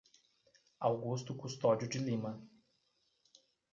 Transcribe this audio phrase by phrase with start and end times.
[0.79, 2.31] Augusto Custodio de Lima